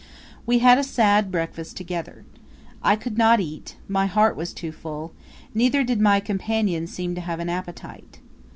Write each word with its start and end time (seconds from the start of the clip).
We 0.47 0.57
had 0.65 0.79
a 0.79 0.83
sad 0.83 1.31
breakfast 1.31 1.77
together. 1.77 2.25
I 2.81 2.95
could 2.95 3.19
not 3.19 3.39
eat, 3.39 3.75
my 3.87 4.07
heart 4.07 4.35
was 4.35 4.51
too 4.51 4.71
full; 4.71 5.13
neither 5.53 5.83
did 5.83 6.01
my 6.01 6.19
companion 6.19 6.87
seem 6.87 7.13
to 7.13 7.21
have 7.21 7.39
an 7.39 7.49
appetite. 7.49 8.17